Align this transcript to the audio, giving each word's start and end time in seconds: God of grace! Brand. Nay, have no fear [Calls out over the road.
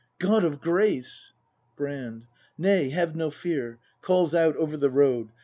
God 0.17 0.43
of 0.43 0.61
grace! 0.61 1.31
Brand. 1.77 2.25
Nay, 2.57 2.89
have 2.89 3.15
no 3.15 3.29
fear 3.29 3.77
[Calls 4.01 4.33
out 4.33 4.55
over 4.55 4.75
the 4.75 4.89
road. 4.89 5.29